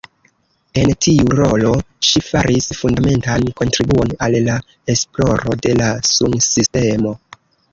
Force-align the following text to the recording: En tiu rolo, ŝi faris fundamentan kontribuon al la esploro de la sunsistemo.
En 0.83 0.93
tiu 1.05 1.35
rolo, 1.39 1.73
ŝi 2.07 2.21
faris 2.29 2.69
fundamentan 2.79 3.45
kontribuon 3.61 4.17
al 4.29 4.39
la 4.49 4.57
esploro 4.95 5.57
de 5.67 5.77
la 5.83 5.91
sunsistemo. 6.17 7.15